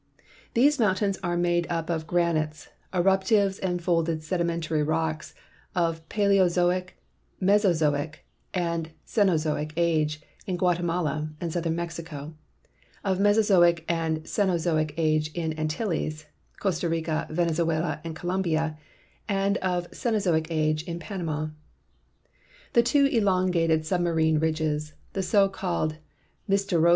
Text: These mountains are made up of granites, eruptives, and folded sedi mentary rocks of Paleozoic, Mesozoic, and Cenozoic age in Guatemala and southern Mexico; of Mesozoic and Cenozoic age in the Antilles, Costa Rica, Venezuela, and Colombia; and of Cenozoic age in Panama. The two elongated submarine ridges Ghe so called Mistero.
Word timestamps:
These 0.55 0.79
mountains 0.79 1.19
are 1.21 1.37
made 1.37 1.67
up 1.69 1.87
of 1.91 2.07
granites, 2.07 2.69
eruptives, 2.91 3.59
and 3.59 3.79
folded 3.83 4.21
sedi 4.21 4.43
mentary 4.47 4.81
rocks 4.83 5.35
of 5.75 6.01
Paleozoic, 6.09 6.97
Mesozoic, 7.39 8.25
and 8.51 8.93
Cenozoic 9.05 9.73
age 9.77 10.19
in 10.47 10.57
Guatemala 10.57 11.29
and 11.39 11.53
southern 11.53 11.75
Mexico; 11.75 12.33
of 13.03 13.19
Mesozoic 13.19 13.85
and 13.87 14.23
Cenozoic 14.27 14.95
age 14.97 15.31
in 15.35 15.51
the 15.51 15.59
Antilles, 15.59 16.25
Costa 16.59 16.89
Rica, 16.89 17.27
Venezuela, 17.29 18.01
and 18.03 18.15
Colombia; 18.15 18.79
and 19.29 19.57
of 19.57 19.87
Cenozoic 19.91 20.47
age 20.49 20.81
in 20.85 20.97
Panama. 20.97 21.49
The 22.73 22.81
two 22.81 23.05
elongated 23.05 23.85
submarine 23.85 24.39
ridges 24.39 24.93
Ghe 25.13 25.21
so 25.23 25.47
called 25.47 25.97
Mistero. 26.49 26.89